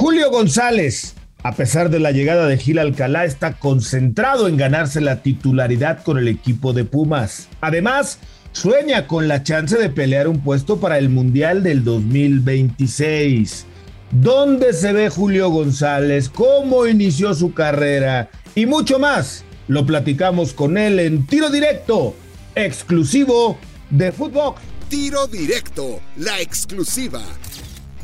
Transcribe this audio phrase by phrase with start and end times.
[0.00, 5.22] Julio González, a pesar de la llegada de Gil Alcalá, está concentrado en ganarse la
[5.22, 7.48] titularidad con el equipo de Pumas.
[7.60, 8.20] Además,
[8.52, 13.66] sueña con la chance de pelear un puesto para el Mundial del 2026.
[14.12, 16.28] ¿Dónde se ve Julio González?
[16.28, 18.30] ¿Cómo inició su carrera?
[18.54, 19.42] Y mucho más.
[19.66, 22.14] Lo platicamos con él en tiro directo,
[22.54, 23.58] exclusivo
[23.90, 24.62] de Footbox.
[24.88, 27.20] Tiro directo, la exclusiva.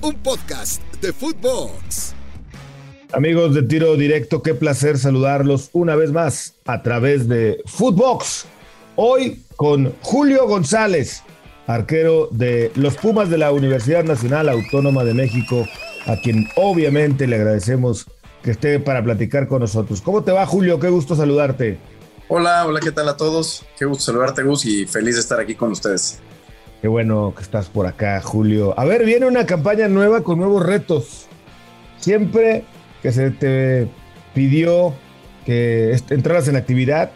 [0.03, 2.15] Un podcast de Footbox.
[3.13, 8.47] Amigos de tiro directo, qué placer saludarlos una vez más a través de Footbox.
[8.97, 11.23] Hoy con Julio González,
[11.67, 15.69] arquero de los Pumas de la Universidad Nacional Autónoma de México,
[16.07, 18.07] a quien obviamente le agradecemos
[18.43, 20.01] que esté para platicar con nosotros.
[20.01, 20.81] ¿Cómo te va, Julio?
[20.81, 21.77] Qué gusto saludarte.
[22.29, 23.63] Hola, hola, ¿qué tal a todos?
[23.79, 26.19] Qué gusto saludarte, Gus, y feliz de estar aquí con ustedes.
[26.85, 28.79] Qué bueno que estás por acá, Julio.
[28.79, 31.29] A ver, viene una campaña nueva con nuevos retos.
[31.97, 32.65] Siempre
[33.03, 33.89] que se te
[34.35, 34.93] pidió
[35.47, 37.11] que entraras en actividad,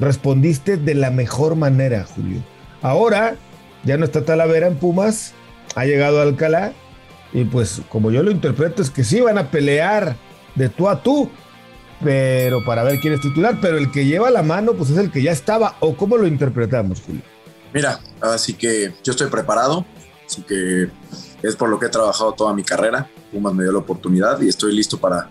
[0.00, 2.40] respondiste de la mejor manera, Julio.
[2.82, 3.36] Ahora
[3.84, 5.34] ya no está Talavera en Pumas,
[5.76, 6.72] ha llegado Alcalá,
[7.32, 10.16] y pues como yo lo interpreto es que sí van a pelear
[10.56, 11.30] de tú a tú,
[12.02, 15.12] pero para ver quién es titular, pero el que lleva la mano pues es el
[15.12, 17.22] que ya estaba, o cómo lo interpretamos, Julio.
[17.76, 19.84] Mira, así que yo estoy preparado,
[20.26, 20.88] así que
[21.42, 23.10] es por lo que he trabajado toda mi carrera.
[23.30, 25.28] Pumas me dio la oportunidad y estoy listo para,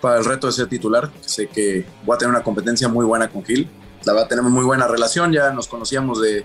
[0.00, 1.10] para el reto de ser titular.
[1.22, 3.68] Sé que voy a tener una competencia muy buena con Gil.
[4.04, 6.44] La verdad, tenemos muy buena relación, ya nos conocíamos de,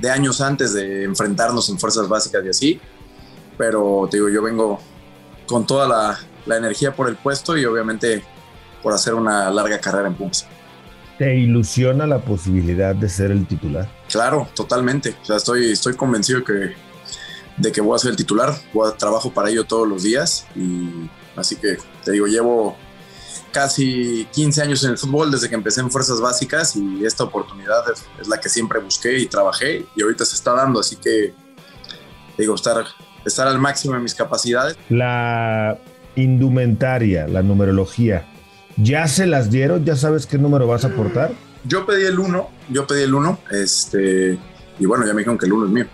[0.00, 2.80] de años antes de enfrentarnos en fuerzas básicas y así.
[3.56, 4.80] Pero te digo, yo vengo
[5.46, 8.24] con toda la, la energía por el puesto y obviamente
[8.82, 10.48] por hacer una larga carrera en Pumas.
[11.16, 13.88] ¿Te ilusiona la posibilidad de ser el titular?
[14.14, 15.16] Claro, totalmente.
[15.22, 16.72] O sea, estoy, estoy convencido que,
[17.56, 18.54] de que voy a ser el titular.
[18.72, 20.46] Voy a, trabajo para ello todos los días.
[20.54, 22.76] Y así que te digo, llevo
[23.50, 27.82] casi 15 años en el fútbol desde que empecé en Fuerzas Básicas y esta oportunidad
[28.20, 30.78] es, la que siempre busqué y trabajé y ahorita se está dando.
[30.78, 31.34] Así que
[32.38, 32.84] digo, estar,
[33.26, 34.76] estar al máximo de mis capacidades.
[34.90, 35.76] La
[36.14, 38.28] indumentaria, la numerología,
[38.76, 39.84] ¿ya se las dieron?
[39.84, 41.32] ¿Ya sabes qué número vas a aportar?
[41.64, 44.38] Yo pedí el 1, yo pedí el 1, este,
[44.78, 45.86] y bueno, ya me dijeron que el 1 es mío.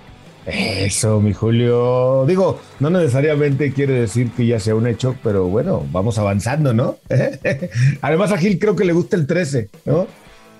[0.46, 2.24] Eso, mi Julio.
[2.26, 6.98] Digo, no necesariamente quiere decir que ya sea un hecho, pero bueno, vamos avanzando, ¿no?
[8.00, 10.06] Además a Gil creo que le gusta el 13, ¿no?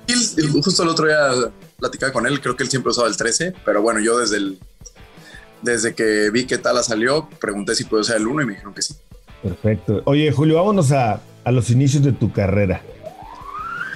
[0.07, 1.31] Gil, justo el otro día
[1.79, 4.59] platicaba con él, creo que él siempre usaba el 13, pero bueno, yo desde el
[5.63, 8.75] desde que vi que Tala salió, pregunté si puedo usar el 1 y me dijeron
[8.75, 8.95] que sí.
[9.43, 10.03] Perfecto.
[10.05, 12.83] Oye, Julio, vámonos a, a los inicios de tu carrera.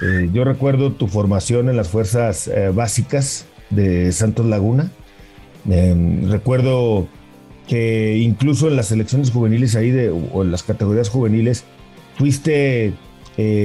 [0.01, 4.91] Eh, yo recuerdo tu formación en las fuerzas eh, básicas de Santos Laguna.
[5.69, 7.07] Eh, recuerdo
[7.67, 11.63] que incluso en las selecciones juveniles ahí de, o en las categorías juveniles
[12.17, 12.93] fuiste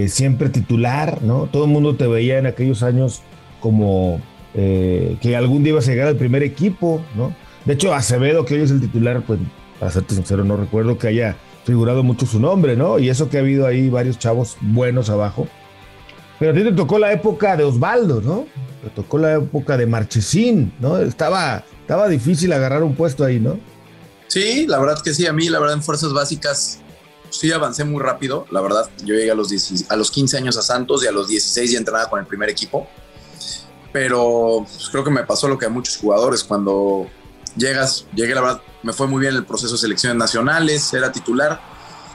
[0.08, 1.46] siempre titular, ¿no?
[1.46, 3.22] Todo el mundo te veía en aquellos años
[3.60, 4.20] como
[4.52, 7.32] que algún día ibas a llegar al primer equipo, ¿no?
[7.64, 9.38] De hecho, Acevedo, que hoy es el titular, pues,
[9.78, 12.98] para serte sincero, no recuerdo que haya figurado mucho su nombre, ¿no?
[12.98, 15.46] Y eso que ha habido ahí varios chavos buenos abajo.
[16.40, 18.46] Pero a ti te tocó la época de Osvaldo, ¿no?
[18.82, 20.96] Te tocó la época de Marchesín, ¿no?
[20.96, 23.60] Estaba, estaba difícil agarrar un puesto ahí, ¿no?
[24.26, 25.26] Sí, la verdad que sí.
[25.26, 26.78] A mí, la verdad, en fuerzas básicas
[27.28, 28.46] sí avancé muy rápido.
[28.50, 31.12] La verdad, yo llegué a los, 10, a los 15 años a Santos y a
[31.12, 32.88] los 16 ya entrenaba con el primer equipo.
[33.92, 37.06] Pero pues, creo que me pasó lo que a muchos jugadores cuando
[37.54, 41.60] llegas, llegué, la verdad, me fue muy bien el proceso de selecciones nacionales, era titular.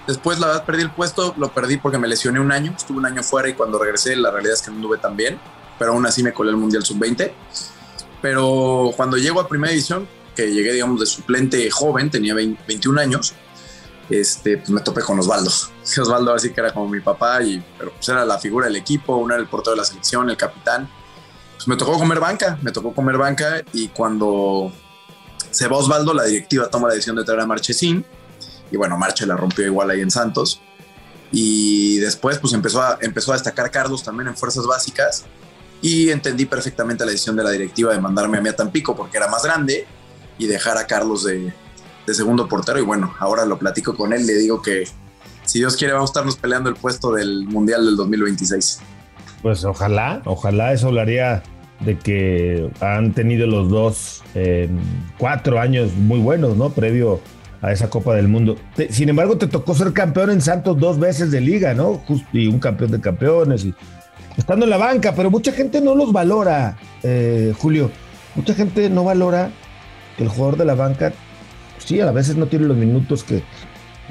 [0.07, 3.05] Después, la verdad, perdí el puesto, lo perdí porque me lesioné un año, estuve un
[3.05, 5.39] año fuera y cuando regresé, la realidad es que no anduve tan bien,
[5.79, 7.31] pero aún así me colé el Mundial Sub-20.
[8.21, 13.01] Pero cuando llego a Primera División, que llegué, digamos, de suplente joven, tenía 20, 21
[13.01, 13.33] años,
[14.09, 15.49] este, pues me topé con Osvaldo.
[16.01, 19.15] Osvaldo así que era como mi papá, y, pero pues era la figura del equipo,
[19.15, 20.89] uno era el portero de la selección, el capitán.
[21.55, 24.71] Pues me tocó comer banca, me tocó comer banca y cuando
[25.51, 28.05] se va Osvaldo, la directiva toma la decisión de traer a Marchesín.
[28.71, 30.61] Y bueno, Marche la rompió igual ahí en Santos.
[31.31, 35.25] Y después pues empezó a, empezó a destacar Carlos también en fuerzas básicas.
[35.81, 39.17] Y entendí perfectamente la decisión de la directiva de mandarme a mí a Tampico porque
[39.17, 39.85] era más grande
[40.37, 41.53] y dejar a Carlos de,
[42.13, 42.79] segundo portero.
[42.79, 44.85] Y bueno, ahora lo platico con él, le digo que
[45.43, 48.79] si Dios quiere vamos a estarnos peleando el puesto del Mundial del 2026.
[49.41, 51.43] Pues ojalá, ojalá eso lo haría
[51.81, 54.69] de que han tenido los dos eh,
[55.17, 56.71] cuatro años muy buenos, ¿no?
[56.71, 57.19] Previo
[57.65, 58.57] a esa Copa del Mundo.
[58.91, 62.01] Sin embargo, te tocó ser campeón en Santos dos veces de liga, ¿no?
[62.31, 63.73] Y un campeón de campeones, y
[64.37, 67.89] estando en la banca, pero mucha gente no los valora, eh, Julio.
[68.35, 69.49] Mucha gente no valora
[70.15, 71.11] que el jugador de la banca,
[71.79, 73.41] sí, a veces no tiene los minutos que,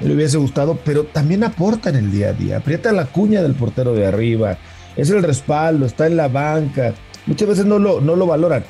[0.03, 2.57] le hubiese gustado, pero también aporta en el día a día.
[2.57, 4.59] Aprieta la cuña del portero de arriba,
[4.97, 6.95] es el respaldo, está en la banca.
[7.27, 8.65] Muchas veces no lo, no lo valoran.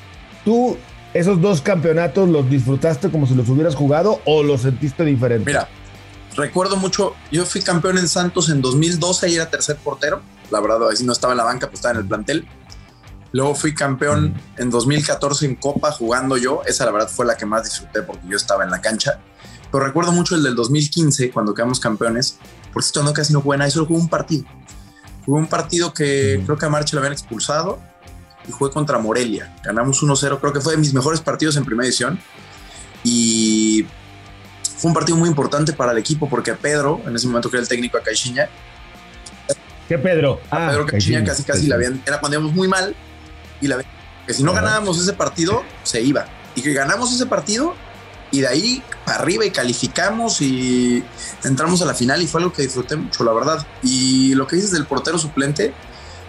[0.45, 0.77] ¿Tú
[1.15, 5.47] esos dos campeonatos los disfrutaste como si los hubieras jugado o los sentiste diferente?
[5.47, 5.69] Mira,
[6.37, 10.21] recuerdo mucho, yo fui campeón en Santos en 2012 y era tercer portero.
[10.51, 12.47] La verdad, así no estaba en la banca, pues estaba en el plantel.
[13.31, 14.63] Luego fui campeón mm.
[14.63, 16.63] en 2014 en Copa jugando yo.
[16.67, 19.21] Esa la verdad fue la que más disfruté porque yo estaba en la cancha.
[19.71, 22.39] Pero recuerdo mucho el del 2015 cuando quedamos campeones.
[22.73, 24.45] Por cierto, no casi no jugué nada, solo jugué un partido.
[25.25, 26.45] Jugué un partido que mm.
[26.45, 27.79] creo que a Marche lo habían expulsado
[28.49, 29.55] y jugué contra Morelia.
[29.63, 32.19] Ganamos 1-0, creo que fue de mis mejores partidos en primera edición.
[33.03, 33.87] Y
[34.77, 37.63] fue un partido muy importante para el equipo porque Pedro, en ese momento que era
[37.63, 38.49] el técnico a Caixinha,
[39.89, 40.41] ¿Qué Pedro?
[40.51, 42.95] A Pedro ah, Caixinha casi casi la habían, era cuando íbamos muy mal
[43.61, 43.85] y la
[44.27, 46.27] que si no ganábamos ese partido, se iba.
[46.55, 47.75] Y que ganamos ese partido
[48.31, 51.05] y de ahí para arriba y calificamos y
[51.45, 53.67] entramos a la final y fue algo que disfruté mucho, la verdad.
[53.83, 55.75] Y lo que dices del portero suplente,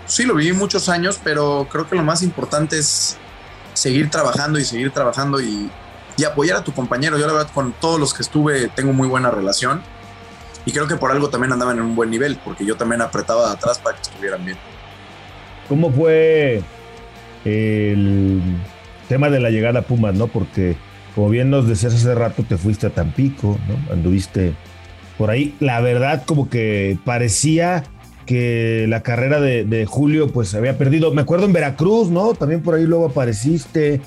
[0.06, 3.18] sí lo viví muchos años, pero creo que lo más importante es
[3.74, 5.70] seguir trabajando y seguir trabajando y,
[6.18, 7.18] y apoyar a tu compañero.
[7.18, 9.82] Yo la verdad con todos los que estuve tengo muy buena relación
[10.66, 13.48] y creo que por algo también andaban en un buen nivel, porque yo también apretaba
[13.48, 14.58] de atrás para que estuvieran bien.
[15.70, 16.64] ¿Cómo fue
[17.44, 18.42] el
[19.08, 20.28] tema de la llegada a Pumas, no?
[20.28, 20.76] Porque,
[21.14, 23.94] como bien nos decías hace rato, te fuiste a Tampico, ¿no?
[23.94, 24.56] Anduviste
[25.20, 25.56] por ahí.
[25.60, 27.84] La verdad, como que parecía
[28.26, 31.14] que la carrera de, Julio, pues había perdido.
[31.14, 32.34] Me acuerdo en Veracruz, ¿no?
[32.34, 34.02] También por ahí luego apareciste.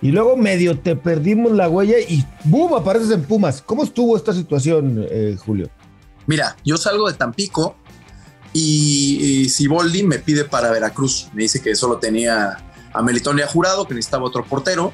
[0.00, 2.74] Y luego medio te perdimos la huella y ¡bum!
[2.74, 3.62] apareces en Pumas.
[3.62, 5.70] ¿Cómo estuvo esta situación, eh, Julio?
[6.26, 7.76] Mira, yo salgo de Tampico
[8.52, 11.28] y, Siboldi me pide para Veracruz.
[11.32, 12.58] Me dice que solo tenía
[12.92, 14.92] a Melitonia Jurado, que necesitaba otro portero.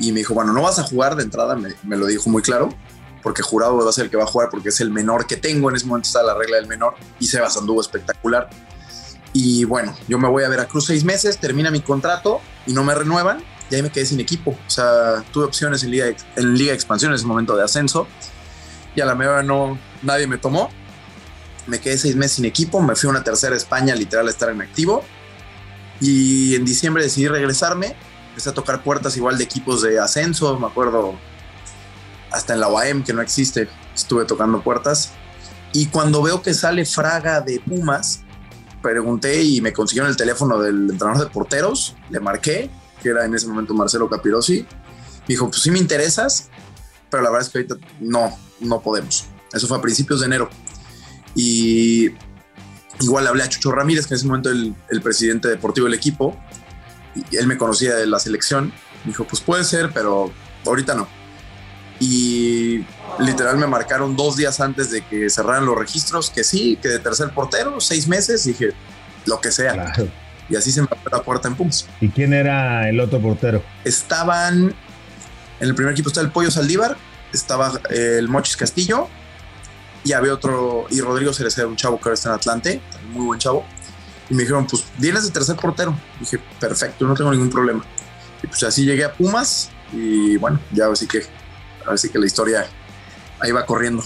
[0.00, 2.70] Y me dijo, bueno, no vas a jugar de entrada, me, lo dijo muy claro,
[3.24, 5.36] porque Jurado va a ser el que va a jugar porque es el menor que
[5.36, 5.68] tengo.
[5.70, 8.48] En ese momento está la regla del menor y Sebas anduvo espectacular.
[9.32, 12.94] Y bueno, yo me voy a Veracruz seis meses, termina mi contrato y no me
[12.94, 13.42] renuevan.
[13.70, 14.52] Y ahí me quedé sin equipo.
[14.52, 16.06] O sea, tuve opciones en Liga,
[16.36, 18.06] en Liga de Expansión en ese momento de ascenso.
[18.94, 20.70] Y a la mejor no, nadie me tomó
[21.66, 24.50] me quedé seis meses sin equipo, me fui a una tercera España, literal, a estar
[24.50, 25.02] en activo.
[26.00, 27.96] Y en diciembre decidí regresarme,
[28.28, 31.14] empecé a tocar puertas igual de equipos de ascenso, me acuerdo,
[32.34, 35.12] hasta en la UAM, que no existe, estuve tocando puertas.
[35.72, 38.22] Y cuando veo que sale Fraga de Pumas,
[38.82, 42.70] pregunté y me consiguieron el teléfono del entrenador de porteros, le marqué,
[43.02, 44.62] que era en ese momento Marcelo Capirosi.
[44.62, 46.50] Me dijo, pues sí me interesas,
[47.10, 49.26] pero la verdad es que ahorita no, no podemos.
[49.52, 50.50] Eso fue a principios de enero.
[51.34, 52.10] Y
[53.00, 56.36] igual hablé a Chucho Ramírez, que en ese momento el, el presidente deportivo del equipo,
[57.32, 58.72] él me conocía de la selección.
[59.04, 60.32] Dijo, pues puede ser, pero
[60.66, 61.08] ahorita no.
[62.00, 62.84] Y
[63.18, 66.98] literal me marcaron dos días antes de que cerraran los registros, que sí, que de
[66.98, 68.72] tercer portero, seis meses, dije,
[69.26, 69.92] lo que sea.
[70.48, 71.86] Y así se me abrió la puerta en Pums.
[72.00, 73.62] ¿Y quién era el otro portero?
[73.84, 74.74] Estaban,
[75.60, 76.96] en el primer equipo estaba el Pollo Saldívar,
[77.32, 79.08] estaba el Mochis Castillo
[80.04, 82.80] y había otro, y Rodrigo Cereceda, un chavo que ahora está en Atlante,
[83.12, 83.64] muy buen chavo.
[84.28, 85.96] Y me dijeron, pues vienes de tercer portero.
[86.20, 87.84] dije, perfecto, no tengo ningún problema.
[88.42, 91.24] Y pues así llegué a Pumas y bueno, ya así que,
[91.86, 92.66] así que la historia
[93.40, 94.02] ahí va corriendo.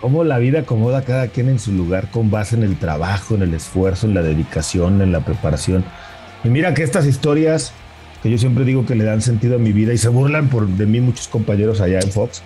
[0.00, 3.34] Cómo la vida acomoda a cada quien en su lugar con base en el trabajo,
[3.34, 5.84] en el esfuerzo, en la dedicación, en la preparación.
[6.44, 7.72] Y mira que estas historias
[8.22, 10.66] que yo siempre digo que le dan sentido a mi vida y se burlan por,
[10.66, 12.42] de mí muchos compañeros allá en Fox,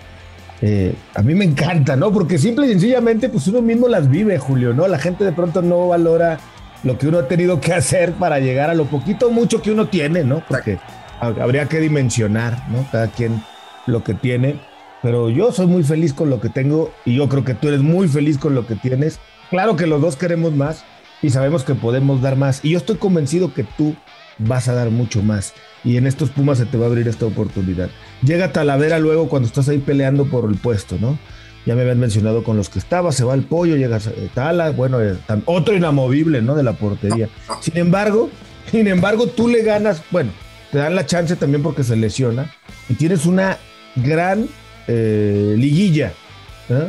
[0.61, 2.11] eh, a mí me encanta, ¿no?
[2.11, 4.87] Porque simple y sencillamente, pues uno mismo las vive, Julio, ¿no?
[4.87, 6.39] La gente de pronto no valora
[6.83, 9.71] lo que uno ha tenido que hacer para llegar a lo poquito o mucho que
[9.71, 10.43] uno tiene, ¿no?
[10.47, 10.77] Porque
[11.19, 12.87] habría que dimensionar, ¿no?
[12.91, 13.43] Cada quien
[13.87, 14.59] lo que tiene.
[15.01, 17.81] Pero yo soy muy feliz con lo que tengo y yo creo que tú eres
[17.81, 19.19] muy feliz con lo que tienes.
[19.49, 20.83] Claro que los dos queremos más
[21.21, 22.63] y sabemos que podemos dar más.
[22.63, 23.95] Y yo estoy convencido que tú
[24.37, 25.53] vas a dar mucho más
[25.83, 27.89] y en estos Pumas se te va a abrir esta oportunidad.
[28.23, 31.17] Llega Talavera luego cuando estás ahí peleando por el puesto, ¿no?
[31.65, 34.71] Ya me habían mencionado con los que estaba, se va el pollo, llega eh, Tala,
[34.71, 35.15] bueno, eh,
[35.45, 36.55] otro inamovible, ¿no?
[36.55, 37.29] De la portería.
[37.59, 38.29] Sin embargo,
[38.71, 40.31] sin embargo, tú le ganas, bueno,
[40.71, 42.51] te dan la chance también porque se lesiona
[42.89, 43.57] y tienes una
[43.95, 44.47] gran
[44.91, 46.13] eh, liguilla,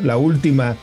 [0.02, 0.76] la última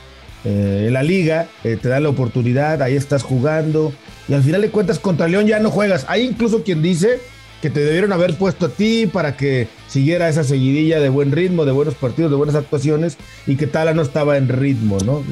[0.43, 3.93] en la liga, te da la oportunidad, ahí estás jugando
[4.29, 6.05] y al final de cuentas contra León ya no juegas.
[6.07, 7.19] Hay incluso quien dice
[7.61, 11.65] que te debieron haber puesto a ti para que siguiera esa seguidilla de buen ritmo,
[11.65, 15.23] de buenos partidos, de buenas actuaciones y que Tala no estaba en ritmo, ¿no?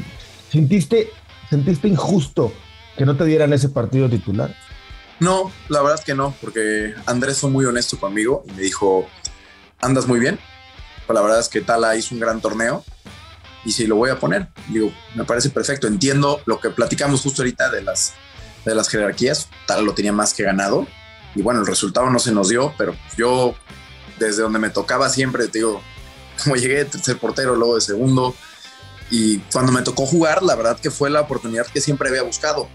[0.50, 1.10] ¿Sentiste,
[1.50, 2.52] sentiste injusto
[2.98, 4.56] que no te dieran ese partido titular?
[5.20, 9.08] No, la verdad es que no, porque Andrés fue muy honesto conmigo y me dijo,
[9.80, 10.40] andas muy bien.
[11.10, 12.84] La verdad es que Tala hizo un gran torneo
[13.66, 15.88] y si lo voy a poner, digo, me parece perfecto.
[15.88, 18.14] Entiendo lo que platicamos justo ahorita de las,
[18.66, 20.88] de las jerarquías, tal lo tenía más que ganado.
[21.36, 23.56] Y bueno, el resultado no se nos dio, pero yo
[24.20, 25.82] desde donde me tocaba siempre, digo,
[26.44, 28.36] como llegué de tercer portero, luego de segundo,
[29.10, 32.68] y cuando me tocó jugar, la verdad que fue la oportunidad que siempre había buscado.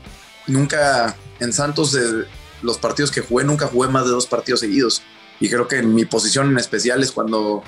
[0.47, 2.27] Nunca en Santos, de
[2.63, 5.03] los partidos que jugué, nunca jugué más de dos partidos seguidos.
[5.41, 7.63] Y creo que en mi posición en especial es cuando,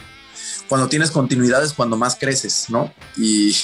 [0.68, 2.92] cuando tienes continuidad, es cuando más creces, ¿no?
[3.16, 3.54] Y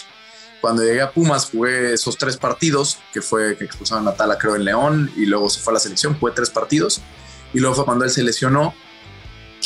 [0.61, 4.57] cuando llegué a Pumas jugué esos tres partidos, que fue que expulsaron a Tala, creo,
[4.57, 7.01] en León, y luego se fue a la selección, jugué tres partidos.
[7.53, 8.75] Y luego fue cuando él se lesionó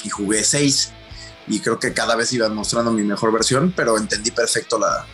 [0.04, 0.92] y jugué seis.
[1.46, 5.04] Y creo que cada vez iba mostrando mi mejor versión, pero entendí perfecto la,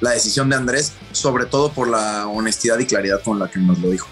[0.00, 3.78] la decisión de Andrés, sobre todo por la honestidad y claridad con la que nos
[3.80, 4.08] lo dijo.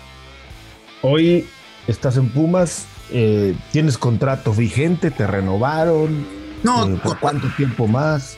[1.02, 1.49] Hoy
[1.87, 6.41] estás en Pumas, eh, tienes contrato vigente, te renovaron.
[6.62, 8.37] No, eh, ¿por cuánto tiempo más?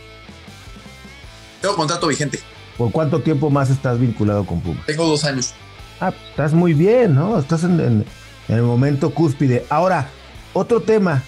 [1.60, 2.40] Tengo contrato vigente.
[2.76, 4.84] ¿Por cuánto tiempo más estás vinculado con Pumas?
[4.86, 5.54] Tengo dos años.
[6.00, 7.38] Ah, estás muy bien, ¿no?
[7.38, 8.04] Estás en, en
[8.48, 9.64] el momento cúspide.
[9.70, 10.08] Ahora,
[10.52, 11.22] otro tema,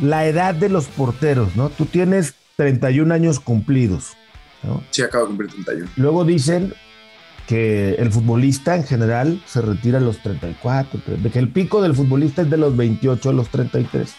[0.00, 1.70] la edad de los porteros, ¿no?
[1.70, 4.16] Tú tienes 31 años cumplidos.
[4.62, 4.82] ¿no?
[4.90, 5.90] Sí, acabo de cumplir 31.
[5.96, 6.74] Luego dicen
[7.46, 11.94] que el futbolista en general se retira a los 34, de que el pico del
[11.94, 14.14] futbolista es de los 28 a los 33.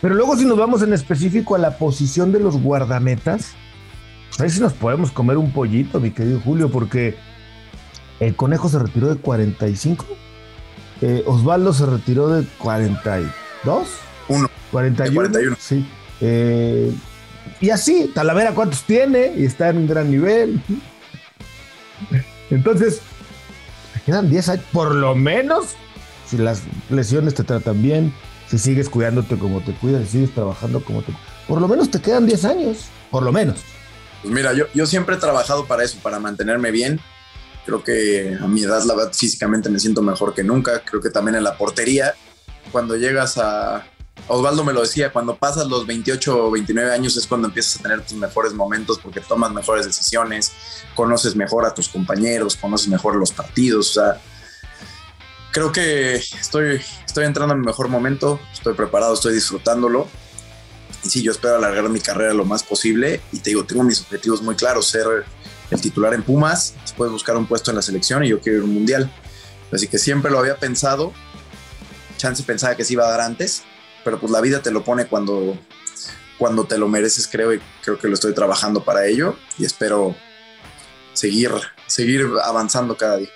[0.00, 3.52] Pero luego si nos vamos en específico a la posición de los guardametas,
[4.28, 7.16] pues ahí sí nos podemos comer un pollito, mi querido Julio, porque
[8.20, 10.04] el conejo se retiró de 45,
[11.02, 13.88] eh, Osvaldo se retiró de 42,
[14.28, 14.50] Uno.
[14.72, 15.56] 41, De 41.
[15.58, 15.86] sí.
[16.20, 16.92] Eh,
[17.60, 20.60] y así, Talavera cuántos tiene y está en un gran nivel.
[22.50, 23.00] Entonces,
[24.04, 25.74] quedan 10 años, por lo menos,
[26.26, 28.12] si las lesiones te tratan bien,
[28.48, 31.12] si sigues cuidándote como te cuidas, si sigues trabajando como te
[31.46, 32.78] por lo menos te quedan 10 años,
[33.10, 33.58] por lo menos.
[34.22, 37.00] Pues mira, yo, yo siempre he trabajado para eso, para mantenerme bien.
[37.64, 40.80] Creo que a mi edad, la verdad, físicamente me siento mejor que nunca.
[40.84, 42.14] Creo que también en la portería,
[42.72, 43.86] cuando llegas a...
[44.28, 47.82] Osvaldo me lo decía, cuando pasas los 28 o 29 años es cuando empiezas a
[47.82, 50.52] tener tus mejores momentos porque tomas mejores decisiones,
[50.94, 53.90] conoces mejor a tus compañeros, conoces mejor los partidos.
[53.90, 54.20] O sea,
[55.56, 60.06] creo que estoy, estoy entrando en mi mejor momento, estoy preparado, estoy disfrutándolo.
[61.02, 63.22] Y sí, yo espero alargar mi carrera lo más posible.
[63.32, 65.06] Y te digo, tengo mis objetivos muy claros, ser
[65.70, 68.64] el titular en Pumas, después buscar un puesto en la selección y yo quiero ir
[68.64, 69.10] a un mundial.
[69.72, 71.14] Así que siempre lo había pensado.
[72.18, 73.62] Chance pensaba que se iba a dar antes,
[74.04, 75.58] pero pues la vida te lo pone cuando,
[76.36, 80.14] cuando te lo mereces, creo, y creo que lo estoy trabajando para ello y espero
[81.14, 81.50] seguir,
[81.86, 83.30] seguir avanzando cada día.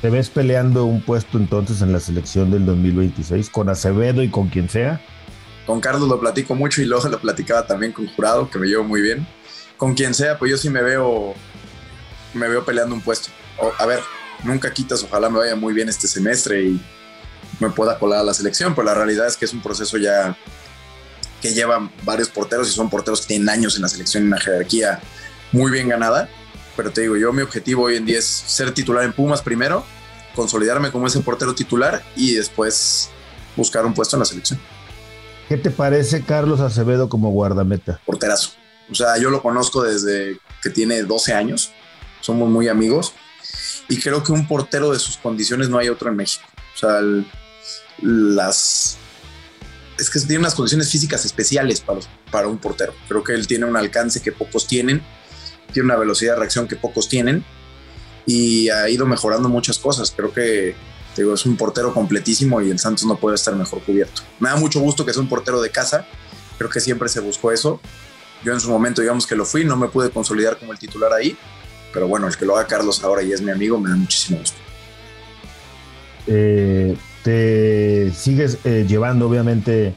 [0.00, 4.48] ¿Te ves peleando un puesto entonces en la selección del 2026 con Acevedo y con
[4.48, 5.00] quien sea?
[5.66, 8.84] Con Carlos lo platico mucho y luego lo platicaba también con Jurado, que me llevo
[8.84, 9.26] muy bien.
[9.76, 11.34] Con quien sea, pues yo sí me veo,
[12.32, 13.30] me veo peleando un puesto.
[13.58, 14.00] O, a ver,
[14.44, 16.80] nunca quitas, ojalá me vaya muy bien este semestre y
[17.58, 20.36] me pueda colar a la selección, pero la realidad es que es un proceso ya
[21.42, 25.00] que lleva varios porteros y son porteros que tienen años en la selección una jerarquía
[25.50, 26.28] muy bien ganada.
[26.78, 29.84] Pero te digo, yo mi objetivo hoy en día es ser titular en Pumas primero,
[30.36, 33.10] consolidarme como ese portero titular y después
[33.56, 34.60] buscar un puesto en la selección.
[35.48, 38.00] ¿Qué te parece Carlos Acevedo como guardameta?
[38.06, 38.50] Porterazo.
[38.92, 41.72] O sea, yo lo conozco desde que tiene 12 años,
[42.20, 43.12] somos muy amigos
[43.88, 46.44] y creo que un portero de sus condiciones no hay otro en México.
[46.76, 47.26] O sea, el,
[48.00, 48.98] las...
[49.98, 51.98] Es que tiene unas condiciones físicas especiales para,
[52.30, 52.94] para un portero.
[53.08, 55.02] Creo que él tiene un alcance que pocos tienen,
[55.72, 57.44] tiene una velocidad de reacción que pocos tienen
[58.26, 60.12] y ha ido mejorando muchas cosas.
[60.14, 60.74] Creo que
[61.16, 64.22] digo, es un portero completísimo y el Santos no puede estar mejor cubierto.
[64.38, 66.06] Me da mucho gusto que sea un portero de casa,
[66.56, 67.80] creo que siempre se buscó eso.
[68.44, 71.12] Yo en su momento, digamos que lo fui, no me pude consolidar como el titular
[71.12, 71.36] ahí,
[71.92, 74.38] pero bueno, el que lo haga Carlos ahora y es mi amigo, me da muchísimo
[74.38, 74.58] gusto.
[76.26, 79.94] Eh, te sigues eh, llevando, obviamente,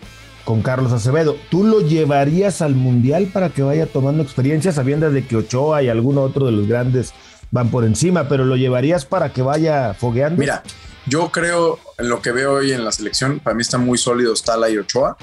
[0.52, 1.38] con Carlos Acevedo.
[1.50, 5.88] ¿Tú lo llevarías al Mundial para que vaya tomando experiencia, sabiendo de que Ochoa y
[5.88, 7.14] alguno otro de los grandes
[7.52, 10.38] van por encima, pero lo llevarías para que vaya fogueando?
[10.38, 10.62] Mira,
[11.06, 14.44] yo creo en lo que veo hoy en la selección, para mí están muy sólidos
[14.44, 15.16] Tala y Ochoa,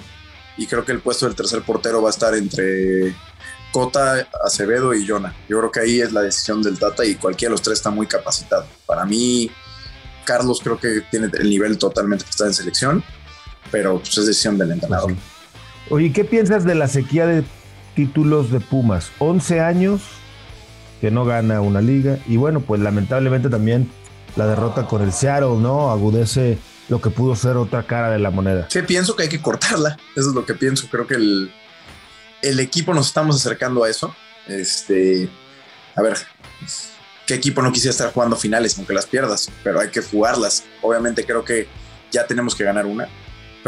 [0.56, 3.14] y creo que el puesto del tercer portero va a estar entre
[3.70, 5.34] Cota, Acevedo y Jonah.
[5.46, 7.90] Yo creo que ahí es la decisión del Tata y cualquiera de los tres está
[7.90, 8.64] muy capacitado.
[8.86, 9.50] Para mí,
[10.24, 13.04] Carlos creo que tiene el nivel totalmente que está en selección,
[13.70, 15.14] pero pues es decisión del entrenador.
[15.90, 17.44] Oye, ¿qué piensas de la sequía de
[17.94, 19.10] títulos de Pumas?
[19.18, 20.02] 11 años
[21.00, 23.90] que no gana una liga y bueno, pues lamentablemente también
[24.36, 25.90] la derrota con el Seattle, ¿no?
[25.90, 26.58] Agudece
[26.88, 28.66] lo que pudo ser otra cara de la moneda.
[28.70, 29.96] Sí, pienso que hay que cortarla.
[30.16, 30.86] Eso es lo que pienso.
[30.90, 31.52] Creo que el,
[32.42, 34.14] el equipo nos estamos acercando a eso.
[34.46, 35.28] Este,
[35.94, 36.16] a ver,
[37.26, 39.50] ¿qué equipo no quisiera estar jugando finales, aunque las pierdas?
[39.62, 40.64] Pero hay que jugarlas.
[40.82, 41.68] Obviamente creo que
[42.10, 43.08] ya tenemos que ganar una,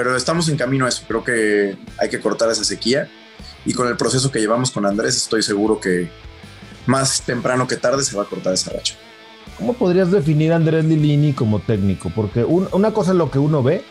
[0.02, 1.02] pero estamos en camino a eso.
[1.06, 3.10] Creo que hay que cortar esa sequía
[3.66, 6.08] y con el proceso que llevamos con Andrés estoy seguro que
[6.86, 8.94] más temprano que tarde se va a cortar esa racha.
[9.58, 12.10] ¿Cómo podrías definir a Andrés Lilini como técnico?
[12.16, 13.84] Porque una cosa es lo que uno ve,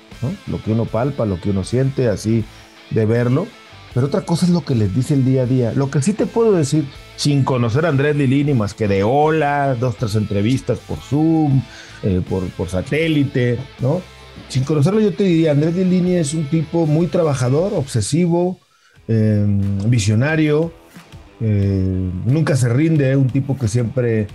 [0.47, 2.43] lo que uno palpa, lo que uno siente, así
[2.89, 3.45] de verlo,
[3.93, 5.73] pero otra cosa es lo que les dice el día a día.
[5.75, 6.85] Lo que sí te puedo decir,
[7.17, 11.61] sin conocer a Andrés Lilini más que de hola, dos, tres entrevistas por Zoom,
[12.01, 14.01] eh, por, por satélite, ¿no?
[14.47, 18.59] Sin conocerlo yo te diría, Andrés Lilini es un tipo muy trabajador, obsesivo,
[19.07, 20.71] em, visionario,
[21.41, 24.27] eh, nunca se rinde, un tipo que siempre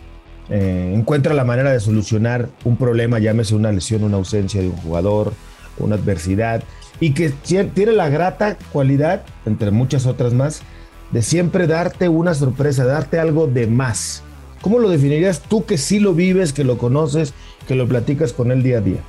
[0.51, 4.77] eh, encuentra la manera de solucionar un problema, llámese una lesión, una ausencia de un
[4.77, 5.33] jugador,
[5.79, 6.63] una adversidad,
[7.01, 10.63] y que tiene la grata cualidad, entre muchas otras más,
[11.11, 14.23] de siempre darte una sorpresa, darte algo de más.
[14.61, 17.35] ¿Cómo lo definirías tú que sí lo vives, que lo conoces,
[17.67, 19.01] que lo platicas con él día a día?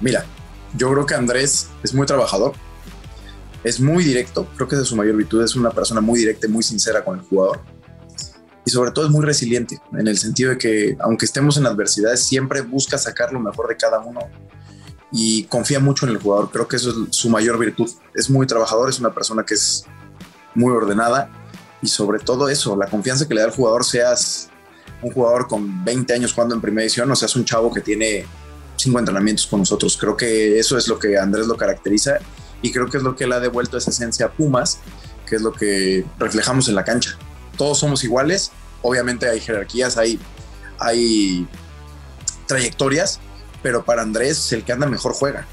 [0.00, 0.24] Mira,
[0.76, 2.52] yo creo que Andrés es muy trabajador,
[3.62, 6.46] es muy directo, creo que es de su mayor virtud, es una persona muy directa
[6.46, 7.60] y muy sincera con el jugador.
[8.66, 12.24] Y sobre todo es muy resiliente, en el sentido de que aunque estemos en adversidades,
[12.24, 14.20] siempre busca sacar lo mejor de cada uno
[15.12, 16.50] y confía mucho en el jugador.
[16.50, 17.88] Creo que eso es su mayor virtud.
[18.14, 19.84] Es muy trabajador, es una persona que es
[20.54, 21.30] muy ordenada
[21.82, 24.48] y sobre todo eso, la confianza que le da al jugador, seas
[25.02, 28.24] un jugador con 20 años jugando en primera edición o seas un chavo que tiene
[28.84, 29.96] cinco entrenamientos con nosotros.
[29.96, 32.18] Creo que eso es lo que Andrés lo caracteriza
[32.62, 34.80] y creo que es lo que le ha devuelto esa esencia a Pumas,
[35.26, 37.18] que es lo que reflejamos en la cancha.
[37.58, 40.18] Todos somos iguales, obviamente hay jerarquías, hay,
[40.78, 41.46] hay
[42.46, 43.20] trayectorias,
[43.62, 45.46] pero para Andrés el que anda mejor juega.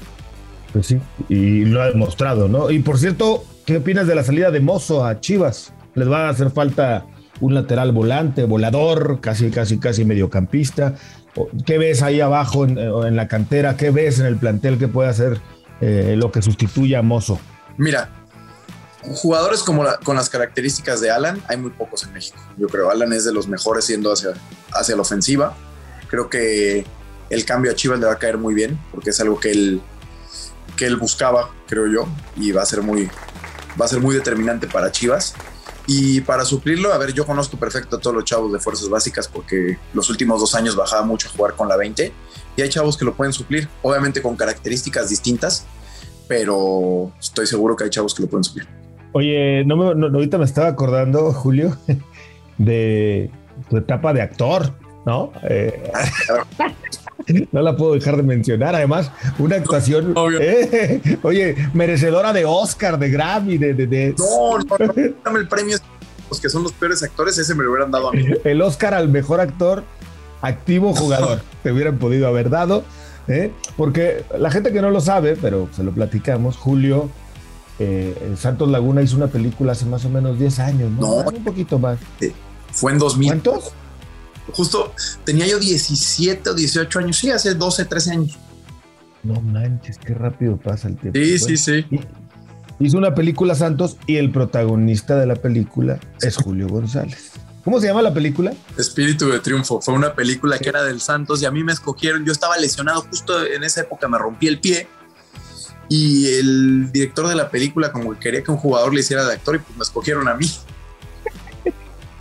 [0.72, 2.70] Pues sí, y lo ha demostrado, ¿no?
[2.70, 5.72] Y por cierto, ¿qué opinas de la salida de Mozo a Chivas?
[5.94, 7.04] ¿Les va a hacer falta
[7.40, 10.94] un lateral volante, volador, casi, casi, casi mediocampista?
[11.64, 13.76] ¿Qué ves ahí abajo en, la cantera?
[13.76, 15.40] ¿Qué ves en el plantel que puede hacer
[15.80, 17.40] eh, lo que sustituya a Mozo?
[17.78, 18.10] Mira,
[19.02, 22.38] jugadores como con las características de Alan hay muy pocos en México.
[22.58, 24.30] Yo creo Alan es de los mejores siendo hacia,
[24.72, 25.54] hacia la ofensiva.
[26.08, 26.84] Creo que
[27.30, 29.80] el cambio a Chivas le va a caer muy bien, porque es algo que él,
[30.76, 33.08] que él buscaba, creo yo, y va a ser muy,
[33.80, 35.34] va a ser muy determinante para Chivas.
[35.86, 39.28] Y para suplirlo, a ver, yo conozco perfecto a todos los chavos de fuerzas básicas
[39.28, 42.12] porque los últimos dos años bajaba mucho a jugar con la 20
[42.56, 45.66] y hay chavos que lo pueden suplir, obviamente con características distintas,
[46.28, 48.66] pero estoy seguro que hay chavos que lo pueden suplir.
[49.12, 51.76] Oye, no, ahorita me estaba acordando, Julio,
[52.58, 53.30] de
[53.68, 54.72] tu etapa de actor,
[55.04, 55.32] ¿no?
[55.48, 55.90] Eh,
[57.52, 58.74] no la puedo dejar de mencionar.
[58.74, 63.74] Además, una actuación, eh, oye, merecedora de Oscar, de Grammy, de...
[63.74, 65.78] de, No, no, dame el premio.
[66.30, 68.24] Los que son los peores actores, ese me lo hubieran dado a mí.
[68.44, 69.84] El Oscar al mejor actor,
[70.40, 72.84] activo jugador, te hubieran podido haber dado.
[73.28, 73.52] ¿eh?
[73.76, 77.10] Porque la gente que no lo sabe, pero se lo platicamos, Julio
[77.78, 81.16] eh, Santos Laguna hizo una película hace más o menos 10 años, ¿no?
[81.16, 81.98] Un poquito más.
[82.70, 83.28] Fue en 2000.
[83.28, 83.72] ¿Cuántos?
[84.52, 88.38] Justo tenía yo 17 o 18 años, sí, hace 12, 13 años.
[89.22, 91.18] No manches, qué rápido pasa el tiempo.
[91.18, 91.86] Sí, sí, sí.
[92.80, 97.30] Hizo una película Santos y el protagonista de la película es Julio González.
[97.64, 98.52] ¿Cómo se llama la película?
[98.76, 99.80] Espíritu de Triunfo.
[99.80, 102.24] Fue una película que era del Santos y a mí me escogieron.
[102.24, 104.88] Yo estaba lesionado justo en esa época, me rompí el pie
[105.88, 109.34] y el director de la película como que quería que un jugador le hiciera de
[109.34, 110.50] actor y pues me escogieron a mí.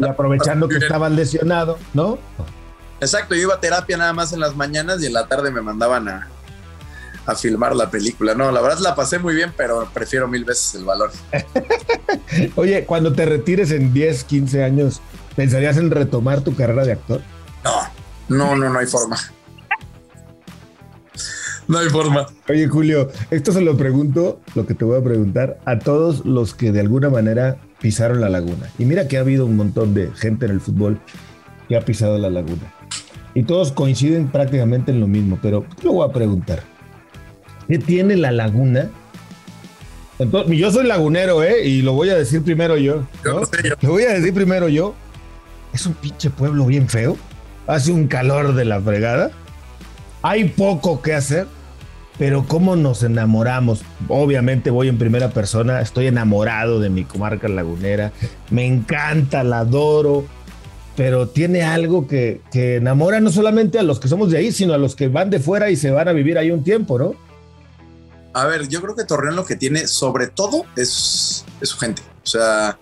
[0.02, 2.18] Y aprovechando que estaban lesionado, ¿no?
[3.00, 5.62] Exacto, yo iba a terapia nada más en las mañanas y en la tarde me
[5.62, 6.28] mandaban a,
[7.26, 8.36] a filmar la película.
[8.36, 11.12] No, la verdad la pasé muy bien, pero prefiero mil veces el valor.
[12.56, 15.02] Oye, cuando te retires en 10, 15 años,
[15.36, 17.22] ¿pensarías en retomar tu carrera de actor?
[17.64, 17.82] No,
[18.30, 19.18] no, no, no hay forma.
[21.68, 22.28] No hay forma.
[22.50, 26.54] Oye, Julio, esto se lo pregunto, lo que te voy a preguntar, a todos los
[26.54, 28.70] que de alguna manera pisaron la laguna.
[28.78, 31.00] Y mira que ha habido un montón de gente en el fútbol
[31.68, 32.74] que ha pisado la laguna.
[33.34, 36.64] Y todos coinciden prácticamente en lo mismo, pero lo voy a preguntar.
[37.68, 38.90] ¿Qué tiene la laguna?
[40.20, 41.66] Entonces, yo soy lagunero, ¿eh?
[41.66, 43.08] Y lo voy a decir primero yo.
[43.24, 44.94] Lo voy a decir primero yo.
[45.74, 47.18] Es un pinche pueblo bien feo.
[47.66, 49.32] Hace un calor de la fregada.
[50.22, 51.48] Hay poco que hacer
[52.18, 53.82] pero cómo nos enamoramos.
[54.08, 58.12] Obviamente voy en primera persona, estoy enamorado de mi comarca lagunera,
[58.50, 60.26] me encanta, la adoro,
[60.96, 64.78] pero tiene algo que, enamora no solamente a los que somos de ahí, sino a
[64.78, 67.16] los que van de fuera y se van a vivir ahí un tiempo, ¿no?
[68.34, 72.02] A ver, yo creo que Torreón lo que tiene sobre todo es, es su gente.
[72.24, 72.78] O sea,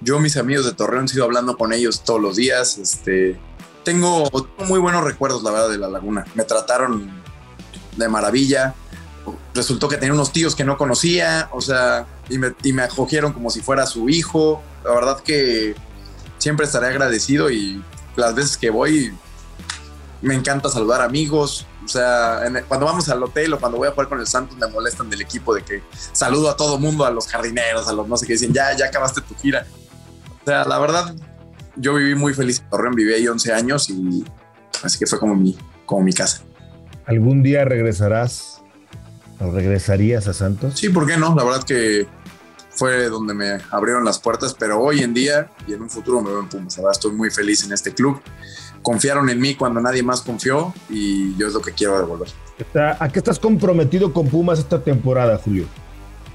[0.00, 2.78] Yo, mis amigos de Torreón, sigo hablando con ellos todos los días.
[2.78, 3.38] Este,
[3.84, 4.28] tengo
[4.66, 6.24] muy buenos recuerdos, la verdad, de la laguna.
[6.34, 7.17] Me trataron
[7.98, 8.74] de maravilla.
[9.54, 13.32] Resultó que tenía unos tíos que no conocía, o sea, y me, y me acogieron
[13.32, 14.62] como si fuera su hijo.
[14.84, 15.74] La verdad que
[16.38, 17.82] siempre estaré agradecido y
[18.16, 19.12] las veces que voy
[20.22, 21.66] me encanta saludar amigos.
[21.84, 24.66] O sea, cuando vamos al hotel o cuando voy a jugar con el Santos me
[24.66, 25.82] molestan del equipo de que
[26.12, 28.86] saludo a todo mundo, a los jardineros, a los no sé qué, dicen, ya, ya
[28.86, 29.66] acabaste tu gira.
[30.42, 31.14] O sea, la verdad,
[31.76, 34.24] yo viví muy feliz en Torreón, viví ahí 11 años y
[34.82, 35.56] así que fue como mi,
[35.86, 36.42] como mi casa.
[37.08, 38.60] ¿Algún día regresarás
[39.40, 40.78] o regresarías a Santos?
[40.78, 41.34] Sí, ¿por qué no?
[41.34, 42.06] La verdad que
[42.68, 46.28] fue donde me abrieron las puertas, pero hoy en día y en un futuro me
[46.28, 46.78] veo en Pumas.
[46.78, 48.20] Ahora estoy muy feliz en este club.
[48.82, 52.28] Confiaron en mí cuando nadie más confió y yo es lo que quiero devolver.
[53.00, 55.64] ¿A qué estás comprometido con Pumas esta temporada, Julio?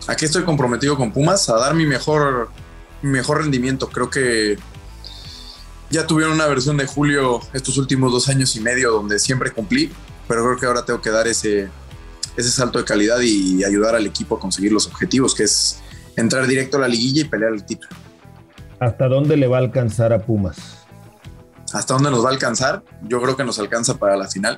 [0.08, 1.50] ¿A qué estoy comprometido con Pumas?
[1.50, 2.50] A dar mi mejor,
[3.04, 3.90] mi mejor rendimiento.
[3.90, 4.58] Creo que
[5.92, 9.92] ya tuvieron una versión de Julio estos últimos dos años y medio donde siempre cumplí,
[10.28, 11.70] pero creo que ahora tengo que dar ese,
[12.38, 15.82] ese salto de calidad y ayudar al equipo a conseguir los objetivos, que es
[16.16, 17.96] entrar directo a la liguilla y pelear el título.
[18.80, 20.86] ¿Hasta dónde le va a alcanzar a Pumas?
[21.74, 22.84] ¿Hasta dónde nos va a alcanzar?
[23.04, 24.58] Yo creo que nos alcanza para la final.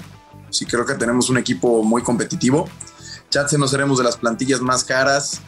[0.49, 2.69] Sí, creo que tenemos un equipo muy competitivo.
[3.29, 5.41] se no seremos de las plantillas más caras,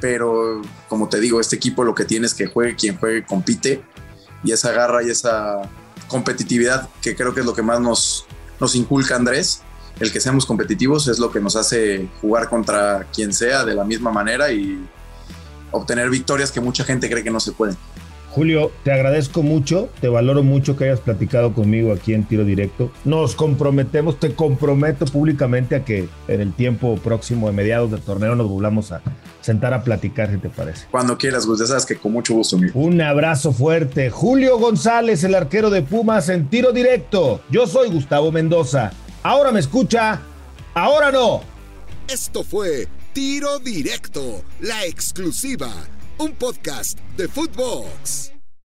[0.00, 3.82] pero como te digo, este equipo lo que tiene es que juegue quien juegue, compite.
[4.44, 5.62] Y esa garra y esa
[6.08, 8.26] competitividad, que creo que es lo que más nos,
[8.62, 9.60] nos inculca Andrés,
[9.98, 13.82] el que seamos competitivos es lo que nos hace jugar contra quien sea de la
[13.82, 14.88] misma manera y
[15.72, 17.76] obtener victorias que mucha gente cree que no se pueden.
[18.34, 22.90] Julio, te agradezco mucho, te valoro mucho que hayas platicado conmigo aquí en Tiro Directo.
[23.04, 28.34] Nos comprometemos, te comprometo públicamente a que en el tiempo próximo, de mediados del torneo,
[28.34, 29.02] nos volvamos a
[29.42, 30.86] sentar a platicar, si te parece.
[30.90, 32.56] Cuando quieras, Gus, ya sabes que con mucho gusto.
[32.56, 32.80] Amigo.
[32.80, 34.08] Un abrazo fuerte.
[34.08, 37.42] Julio González, el arquero de Pumas en Tiro Directo.
[37.50, 38.92] Yo soy Gustavo Mendoza.
[39.22, 40.22] Ahora me escucha,
[40.72, 41.42] ahora no.
[42.08, 45.70] Esto fue Tiro Directo, la exclusiva,
[46.18, 48.31] un podcast de Footbox.